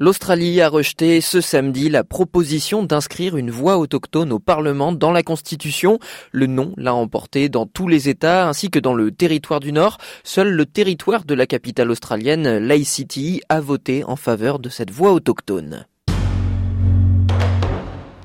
L'Australie 0.00 0.60
a 0.60 0.68
rejeté 0.68 1.20
ce 1.20 1.40
samedi 1.40 1.88
la 1.88 2.04
proposition 2.04 2.84
d'inscrire 2.84 3.36
une 3.36 3.50
voix 3.50 3.78
autochtone 3.78 4.32
au 4.32 4.38
Parlement 4.38 4.92
dans 4.92 5.10
la 5.10 5.24
Constitution. 5.24 5.98
Le 6.30 6.46
non 6.46 6.72
l'a 6.76 6.94
emporté 6.94 7.48
dans 7.48 7.66
tous 7.66 7.88
les 7.88 8.08
États 8.08 8.48
ainsi 8.48 8.70
que 8.70 8.78
dans 8.78 8.94
le 8.94 9.10
territoire 9.10 9.58
du 9.58 9.72
Nord. 9.72 9.98
Seul 10.22 10.50
le 10.50 10.66
territoire 10.66 11.24
de 11.24 11.34
la 11.34 11.48
capitale 11.48 11.90
australienne, 11.90 12.84
City, 12.84 13.40
a 13.48 13.60
voté 13.60 14.04
en 14.04 14.14
faveur 14.14 14.60
de 14.60 14.68
cette 14.68 14.92
voix 14.92 15.12
autochtone. 15.12 15.84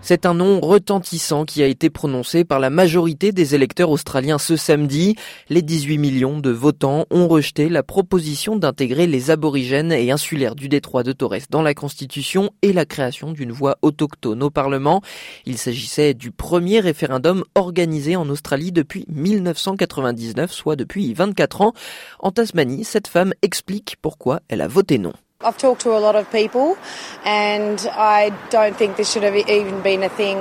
C'est 0.06 0.26
un 0.26 0.34
nom 0.34 0.60
retentissant 0.60 1.46
qui 1.46 1.64
a 1.64 1.66
été 1.66 1.90
prononcé 1.90 2.44
par 2.44 2.60
la 2.60 2.70
majorité 2.70 3.32
des 3.32 3.56
électeurs 3.56 3.90
australiens 3.90 4.38
ce 4.38 4.58
samedi. 4.58 5.16
Les 5.48 5.62
18 5.62 5.98
millions 5.98 6.40
de 6.40 6.50
votants 6.50 7.06
ont 7.10 7.30
rejeté 7.30 7.70
la 7.70 7.84
proposition 7.84 8.58
d'intégrer 8.58 9.08
les 9.08 9.32
aborigènes 9.32 9.94
et 9.94 10.12
insulaires 10.12 10.56
du 10.56 10.68
détroit 10.68 11.04
de 11.04 11.14
Torres 11.14 11.48
dans 11.50 11.62
la 11.62 11.74
Constitution 11.74 12.50
et 12.62 12.74
la 12.74 12.84
création 12.86 13.32
d'une 13.32 13.54
voix 13.54 13.78
autochtone 13.82 14.44
au 14.44 14.50
Parlement. 14.50 15.02
Il 15.46 15.58
s'agissait 15.58 16.14
du 16.14 16.32
premier 16.32 16.82
référendum 16.82 17.46
organisé 17.56 18.18
en 18.18 18.28
Australie 18.28 18.74
depuis 18.74 19.06
1999, 19.08 20.52
soit 20.52 20.76
depuis 20.76 21.14
24 21.14 21.62
ans. 21.62 21.74
En 22.20 22.32
Tasmanie, 22.32 22.84
cette 22.84 23.08
femme 23.08 23.34
explique 23.42 23.96
pourquoi 24.02 24.42
elle 24.50 24.60
a 24.60 24.68
voté 24.68 24.98
non. 24.98 25.14
I've 25.44 25.58
talked 25.58 25.82
to 25.82 25.96
a 25.96 26.00
lot 26.00 26.16
of 26.16 26.32
people, 26.32 26.78
and 27.26 27.80
I 27.92 28.30
don't 28.50 28.76
think 28.76 28.98
this 28.98 29.12
should 29.12 29.24
have 29.24 29.36
even 29.36 29.82
been 29.82 30.04
a 30.04 30.10
thing. 30.10 30.38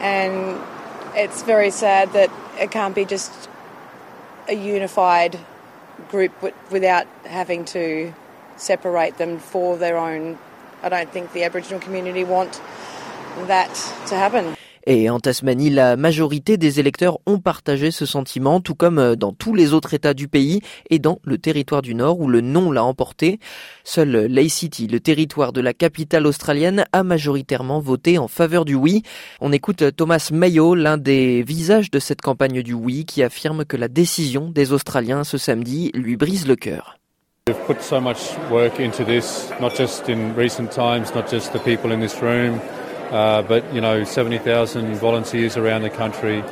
And 0.00 0.60
it's 1.14 1.42
very 1.42 1.70
sad 1.70 2.12
that 2.12 2.30
it 2.58 2.70
can't 2.70 2.94
be 2.94 3.04
just 3.04 3.48
a 4.48 4.54
unified 4.54 5.38
group 6.10 6.32
without 6.70 7.06
having 7.24 7.64
to 7.66 8.12
separate 8.56 9.18
them 9.18 9.38
for 9.38 9.76
their 9.76 9.96
own. 9.96 10.38
I 10.82 10.88
don't 10.88 11.10
think 11.10 11.32
the 11.32 11.44
Aboriginal 11.44 11.80
community 11.80 12.24
want 12.24 12.60
that 13.46 13.72
to 14.08 14.16
happen. 14.16 14.56
Et 14.86 15.08
en 15.10 15.20
Tasmanie, 15.20 15.70
la 15.70 15.96
majorité 15.96 16.56
des 16.56 16.80
électeurs 16.80 17.18
ont 17.26 17.38
partagé 17.38 17.90
ce 17.90 18.04
sentiment, 18.04 18.60
tout 18.60 18.74
comme 18.74 18.98
euh, 18.98 19.14
dans 19.14 19.32
tous 19.32 19.54
les 19.54 19.72
autres 19.72 19.94
États 19.94 20.14
du 20.14 20.26
pays 20.26 20.60
et 20.90 20.98
dans 20.98 21.20
le 21.24 21.38
territoire 21.38 21.82
du 21.82 21.94
Nord 21.94 22.20
où 22.20 22.28
le 22.28 22.40
non 22.40 22.72
l'a 22.72 22.82
emporté. 22.82 23.38
Seul 23.84 24.10
Lay 24.10 24.48
City, 24.48 24.88
le 24.88 24.98
territoire 24.98 25.52
de 25.52 25.60
la 25.60 25.72
capitale 25.72 26.26
australienne, 26.26 26.84
a 26.92 27.04
majoritairement 27.04 27.78
voté 27.78 28.18
en 28.18 28.26
faveur 28.26 28.64
du 28.64 28.74
oui. 28.74 29.02
On 29.40 29.52
écoute 29.52 29.84
Thomas 29.96 30.30
Mayo, 30.32 30.74
l'un 30.74 30.98
des 30.98 31.42
visages 31.42 31.90
de 31.90 32.00
cette 32.00 32.20
campagne 32.20 32.62
du 32.62 32.72
oui, 32.74 33.04
qui 33.04 33.22
affirme 33.22 33.64
que 33.64 33.76
la 33.76 33.88
décision 33.88 34.50
des 34.50 34.72
Australiens 34.72 35.24
ce 35.24 35.38
samedi 35.38 35.92
lui 35.94 36.16
brise 36.16 36.46
le 36.46 36.56
cœur. 36.56 36.98
We've 37.48 37.56
put 37.66 37.82
so 37.82 38.00
much 38.00 38.36
work 38.50 38.78
into 38.78 39.04
this, 39.04 39.50
not 39.60 39.74
just 39.76 40.08
in 40.08 40.32
recent 40.36 40.70
times, 40.70 41.12
not 41.12 41.28
just 41.28 41.52
the 41.52 41.58
people 41.58 41.92
in 41.92 42.00
this 42.00 42.20
room. 42.22 42.60
Uh, 43.12 43.42
but 43.42 43.62
you 43.74 43.80
know, 43.82 44.04
70,000 44.04 44.94
volunteers 44.94 45.58
around 45.58 45.82
the 45.82 45.90
country, 45.90 46.42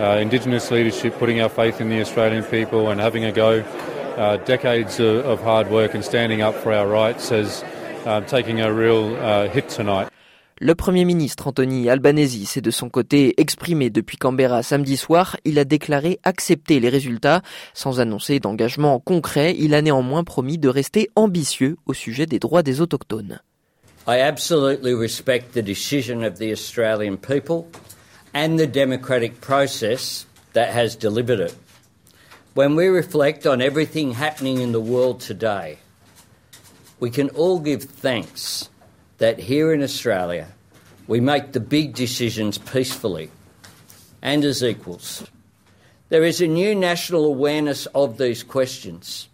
uh, 0.00 0.18
Indigenous 0.18 0.68
leadership, 0.72 1.16
putting 1.16 1.40
our 1.40 1.48
faith 1.48 1.80
in 1.80 1.90
the 1.90 2.00
Australian 2.00 2.42
people 2.42 2.90
and 2.90 3.00
having 3.00 3.24
a 3.24 3.30
go. 3.30 3.62
Uh, 4.16 4.36
decades 4.38 4.98
of, 4.98 5.24
of, 5.24 5.40
hard 5.42 5.70
work 5.70 5.94
and 5.94 6.04
standing 6.04 6.42
up 6.42 6.52
for 6.56 6.72
our 6.72 6.88
rights 6.88 7.30
as 7.30 7.62
um, 8.04 8.24
taking 8.24 8.60
a 8.60 8.72
real 8.72 9.14
uh, 9.14 9.48
hit 9.48 9.68
tonight. 9.68 10.08
Le 10.60 10.74
Premier 10.74 11.04
ministre 11.04 11.46
Anthony 11.46 11.88
Albanese 11.88 12.44
s'est 12.48 12.60
de 12.60 12.72
son 12.72 12.88
côté 12.88 13.40
exprimé 13.40 13.90
depuis 13.90 14.16
Canberra 14.16 14.64
samedi 14.64 14.96
soir. 14.96 15.36
Il 15.44 15.60
a 15.60 15.64
déclaré 15.64 16.18
accepter 16.24 16.80
les 16.80 16.88
résultats. 16.88 17.42
Sans 17.74 18.00
annoncer 18.00 18.40
d'engagement 18.40 18.98
concret, 18.98 19.54
il 19.56 19.72
a 19.72 19.82
néanmoins 19.82 20.24
promis 20.24 20.58
de 20.58 20.68
rester 20.68 21.10
ambitieux 21.14 21.76
au 21.86 21.94
sujet 21.94 22.26
des 22.26 22.40
droits 22.40 22.64
des 22.64 22.80
autochtones. 22.80 23.40
I 24.08 24.20
absolutely 24.20 24.94
respect 24.94 25.52
the 25.52 25.60
decision 25.60 26.24
of 26.24 26.38
the 26.38 26.50
Australian 26.50 27.18
people 27.18 27.68
and 28.32 28.58
the 28.58 28.66
democratic 28.66 29.42
process 29.42 30.24
that 30.54 30.70
has 30.70 30.96
delivered 30.96 31.40
it. 31.40 31.54
When 32.54 32.74
we 32.74 32.86
reflect 32.86 33.46
on 33.46 33.60
everything 33.60 34.12
happening 34.12 34.62
in 34.62 34.72
the 34.72 34.80
world 34.80 35.20
today, 35.20 35.76
we 36.98 37.10
can 37.10 37.28
all 37.28 37.58
give 37.58 37.82
thanks 37.82 38.70
that 39.18 39.38
here 39.40 39.74
in 39.74 39.82
Australia 39.82 40.48
we 41.06 41.20
make 41.20 41.52
the 41.52 41.60
big 41.60 41.94
decisions 41.94 42.56
peacefully 42.56 43.30
and 44.22 44.42
as 44.42 44.64
equals. 44.64 45.28
There 46.08 46.24
is 46.24 46.40
a 46.40 46.46
new 46.46 46.74
national 46.74 47.26
awareness 47.26 47.84
of 47.94 48.16
these 48.16 48.42
questions. 48.42 49.28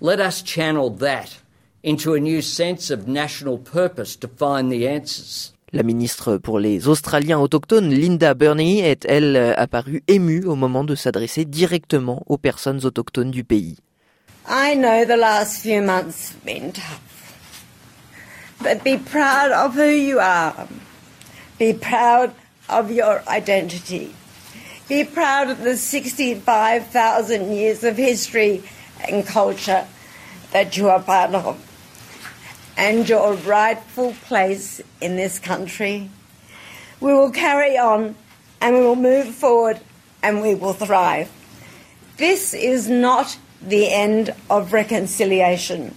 Let 0.00 0.20
us 0.20 0.40
channel 0.40 0.88
that 0.88 1.36
into 1.86 2.14
a 2.14 2.20
new 2.20 2.42
sense 2.42 2.90
of 2.90 3.06
national 3.06 3.58
purpose 3.58 4.16
to 4.16 4.28
find 4.28 4.70
the 4.70 4.88
answers. 4.88 5.52
La 5.72 5.82
ministre 5.82 6.36
pour 6.36 6.58
les 6.58 6.88
Australiens 6.88 7.38
autochtones, 7.38 7.90
Linda 7.90 8.34
Burney, 8.34 8.80
est, 8.80 9.04
elle, 9.08 9.54
apparue 9.56 10.02
émue 10.08 10.44
au 10.44 10.56
moment 10.56 10.84
de 10.84 10.94
s'adresser 10.94 11.44
directement 11.44 12.22
aux 12.26 12.38
personnes 12.38 12.84
autochtones 12.84 13.30
du 13.30 13.44
pays. 13.44 13.76
I 14.48 14.74
know 14.74 15.04
the 15.04 15.16
last 15.16 15.62
few 15.62 15.80
months 15.80 16.32
have 16.32 16.44
been 16.44 16.72
tough. 16.72 17.00
But 18.60 18.84
be 18.84 18.96
proud 18.96 19.52
of 19.52 19.74
who 19.76 19.90
you 19.90 20.18
are. 20.18 20.66
Be 21.58 21.72
proud 21.72 22.32
of 22.68 22.90
your 22.90 23.22
identity. 23.28 24.14
Be 24.88 25.04
proud 25.04 25.50
of 25.50 25.62
the 25.62 25.76
65,000 25.76 27.52
years 27.52 27.84
of 27.84 27.96
history 27.96 28.62
and 29.08 29.26
culture 29.26 29.84
that 30.52 30.76
you 30.76 30.88
are 30.88 31.00
part 31.00 31.34
of. 31.34 31.65
And 32.76 33.08
your 33.08 33.34
rightful 33.34 34.14
place 34.26 34.80
in 35.00 35.16
this 35.16 35.38
country. 35.38 36.10
We 37.00 37.12
will 37.12 37.30
carry 37.30 37.78
on 37.78 38.14
and 38.60 38.74
we 38.74 38.82
will 38.82 38.96
move 38.96 39.34
forward 39.34 39.80
and 40.22 40.42
we 40.42 40.54
will 40.54 40.72
thrive. 40.72 41.30
This 42.16 42.54
is 42.54 42.88
not 42.88 43.36
the 43.60 43.92
end 43.92 44.34
of 44.48 44.72
reconciliation. 44.72 45.94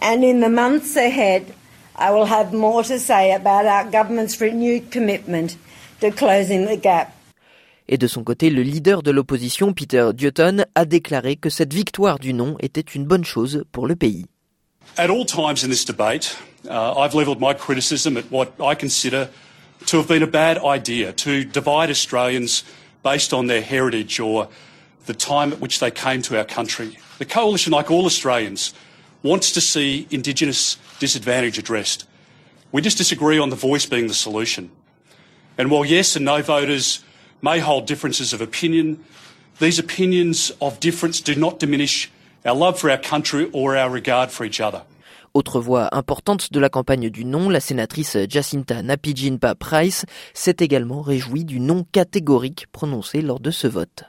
And 0.00 0.24
in 0.24 0.40
the 0.40 0.48
months 0.48 0.96
ahead, 0.96 1.54
I 1.96 2.12
will 2.12 2.26
have 2.26 2.52
more 2.52 2.84
to 2.84 2.98
say 2.98 3.32
about 3.32 3.66
our 3.66 3.90
government's 3.90 4.40
renewed 4.40 4.90
commitment 4.90 5.56
to 6.00 6.10
closing 6.10 6.66
the 6.66 6.76
gap. 6.76 7.14
Et 7.90 7.96
de 7.96 8.06
son 8.06 8.22
côté, 8.22 8.50
le 8.50 8.62
leader 8.62 9.02
de 9.02 9.10
l'opposition, 9.10 9.72
Peter 9.72 10.10
Dutton, 10.12 10.66
a 10.74 10.84
déclaré 10.84 11.36
que 11.36 11.48
cette 11.48 11.72
victoire 11.72 12.18
du 12.18 12.34
non 12.34 12.56
était 12.60 12.82
une 12.82 13.06
bonne 13.06 13.24
chose 13.24 13.64
pour 13.72 13.86
le 13.86 13.96
pays. 13.96 14.26
At 14.96 15.10
all 15.10 15.24
times 15.24 15.62
in 15.62 15.70
this 15.70 15.84
debate, 15.84 16.36
uh, 16.68 16.98
I've 16.98 17.14
levelled 17.14 17.40
my 17.40 17.54
criticism 17.54 18.16
at 18.16 18.30
what 18.30 18.60
I 18.60 18.74
consider 18.74 19.30
to 19.86 19.96
have 19.98 20.08
been 20.08 20.22
a 20.22 20.26
bad 20.26 20.58
idea 20.58 21.12
to 21.12 21.44
divide 21.44 21.90
Australians 21.90 22.64
based 23.02 23.32
on 23.32 23.46
their 23.46 23.62
heritage 23.62 24.18
or 24.18 24.48
the 25.06 25.14
time 25.14 25.52
at 25.52 25.60
which 25.60 25.78
they 25.80 25.90
came 25.90 26.20
to 26.22 26.36
our 26.36 26.44
country. 26.44 26.98
The 27.18 27.24
Coalition, 27.24 27.72
like 27.72 27.90
all 27.90 28.06
Australians, 28.06 28.74
wants 29.22 29.52
to 29.52 29.60
see 29.60 30.06
Indigenous 30.10 30.76
disadvantage 30.98 31.58
addressed. 31.58 32.06
We 32.72 32.82
just 32.82 32.98
disagree 32.98 33.38
on 33.38 33.50
the 33.50 33.56
voice 33.56 33.86
being 33.86 34.08
the 34.08 34.14
solution. 34.14 34.70
And 35.56 35.70
while 35.70 35.84
yes 35.84 36.16
and 36.16 36.24
no 36.24 36.42
voters 36.42 37.02
may 37.40 37.60
hold 37.60 37.86
differences 37.86 38.32
of 38.32 38.40
opinion, 38.40 39.04
these 39.58 39.78
opinions 39.78 40.52
of 40.60 40.80
difference 40.80 41.20
do 41.20 41.34
not 41.34 41.58
diminish 41.58 42.10
our 42.44 42.54
love 42.54 42.78
for 42.78 42.90
our 42.90 42.98
country 42.98 43.48
or 43.52 43.76
our 43.76 43.90
regard 43.90 44.30
for 44.30 44.44
each 44.44 44.60
other. 44.60 44.82
Autre 45.34 45.60
voix 45.60 45.88
importante 45.92 46.50
de 46.50 46.58
la 46.58 46.68
campagne 46.68 47.10
du 47.10 47.24
non, 47.24 47.50
la 47.50 47.60
sénatrice 47.60 48.16
Jacinta 48.28 48.82
Napijinpa 48.82 49.54
Price 49.54 50.04
s'est 50.32 50.56
également 50.60 51.02
réjouie 51.02 51.44
du 51.44 51.60
non 51.60 51.84
catégorique 51.92 52.66
prononcé 52.72 53.20
lors 53.20 53.38
de 53.38 53.50
ce 53.50 53.66
vote. 53.66 54.04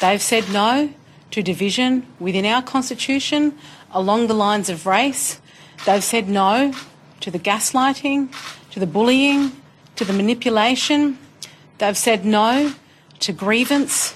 They've 0.00 0.20
said 0.20 0.44
no 0.52 0.88
to 1.30 1.42
division 1.42 2.02
within 2.20 2.44
our 2.44 2.62
constitution 2.62 3.52
along 3.94 4.26
the 4.26 4.34
lines 4.34 4.68
of 4.68 4.86
race. 4.86 5.40
They've 5.86 6.02
said 6.02 6.28
no 6.28 6.72
to 7.20 7.30
the 7.30 7.38
gaslighting, 7.38 8.28
to 8.72 8.80
the 8.80 8.86
bullying, 8.86 9.50
to 9.96 10.04
the 10.04 10.12
manipulation. 10.12 11.16
They've 11.78 11.96
said 11.96 12.24
no 12.24 12.72
to 13.20 13.32
grievance 13.32 14.14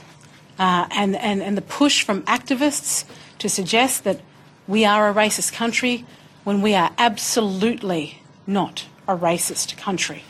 uh, 0.59 0.87
and, 0.91 1.17
and, 1.17 1.43
and 1.43 1.57
the 1.57 1.63
push 1.63 2.03
from 2.03 2.23
activists 2.23 3.05
to 3.45 3.49
suggest 3.51 4.05
that 4.05 4.19
we 4.67 4.87
are 4.87 5.11
a 5.11 5.13
racist 5.13 5.53
country 5.53 6.07
when 6.45 6.63
we 6.63 6.75
are 6.75 6.91
absolutely 6.97 8.23
not 8.47 8.87
a 9.07 9.15
racist 9.15 9.77
country. 9.77 10.25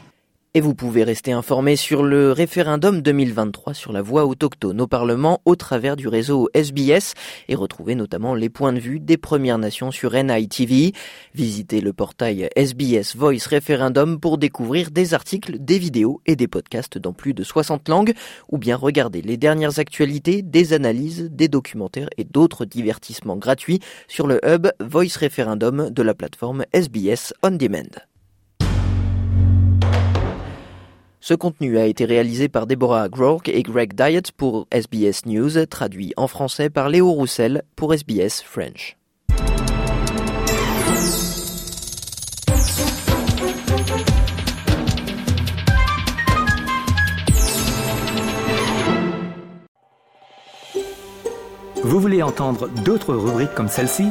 Et 0.57 0.61
vous 0.61 0.77
pouvez 0.77 1.03
rester 1.03 1.33
informé 1.33 1.75
sur 1.75 2.05
le 2.05 2.31
référendum 2.31 3.03
2023 3.03 3.75
sur 3.75 3.93
la 3.93 4.03
voix 4.03 4.25
autochtone 4.25 4.81
au 4.81 4.87
Parlement 4.87 5.41
au 5.47 5.57
travers 5.57 5.97
du 5.97 6.07
réseau 6.07 6.49
SBS 6.55 7.15
et 7.49 7.57
retrouver 7.57 7.97
notamment 7.97 8.37
les 8.37 8.49
points 8.49 8.73
de 8.73 8.79
vue 8.79 9.01
des 9.01 9.17
Premières 9.17 9.59
Nations 9.59 9.91
sur 9.91 10.13
NITV. 10.15 10.93
Visitez 11.35 11.81
le 11.81 11.93
portail 11.93 12.49
SBS 12.55 13.17
Voice 13.17 13.49
Referendum 13.51 14.21
pour 14.21 14.39
découvrir 14.39 14.93
des 14.93 15.13
articles, 15.13 15.59
des 15.59 15.81
vidéos 15.81 16.21
et 16.25 16.37
des 16.37 16.47
podcasts 16.47 16.99
dans 16.99 17.13
plus 17.13 17.35
de 17.35 17.43
60 17.43 17.89
langues 17.89 18.15
ou 18.49 18.57
bien 18.57 18.77
regarder 18.77 19.23
les 19.23 19.37
dernières 19.37 19.81
actualités, 19.81 20.43
des 20.43 20.73
analyses, 20.73 21.31
des 21.33 21.49
documentaires 21.49 22.11
et 22.17 22.23
d'autres 22.23 22.65
divertissements 22.65 23.39
gratuits 23.39 23.81
sur 24.07 24.29
le 24.29 24.39
hub 24.49 24.69
Voice 24.79 25.19
Referendum 25.21 25.91
de 25.91 26.03
la 26.05 26.15
plateforme 26.15 26.65
SBS 26.73 27.35
On 27.43 27.51
Demand. 27.51 28.14
Ce 31.27 31.33
contenu 31.33 31.79
a 31.79 31.87
été 31.87 32.05
réalisé 32.05 32.51
par 32.51 32.67
Deborah 32.67 33.09
Groark 33.09 33.49
et 33.49 33.63
Greg 33.63 33.95
Diet 33.95 34.31
pour 34.37 34.67
SBS 34.71 35.25
News, 35.25 35.65
traduit 35.65 36.13
en 36.19 36.27
français 36.27 36.69
par 36.69 36.91
Léo 36.91 37.11
Roussel 37.11 37.63
pour 37.77 37.95
SBS 37.95 38.43
French. 38.43 38.99
Vous 51.83 52.01
voulez 52.01 52.23
entendre 52.23 52.69
d'autres 52.85 53.15
rubriques 53.15 53.55
comme 53.55 53.69
celle-ci? 53.69 54.11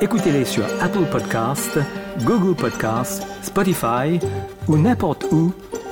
Écoutez-les 0.00 0.46
sur 0.46 0.64
Apple 0.80 1.04
Podcasts, 1.12 1.78
Google 2.22 2.56
Podcasts, 2.56 3.22
Spotify 3.42 4.18
ou 4.66 4.78
n'importe 4.78 5.26
où 5.30 5.52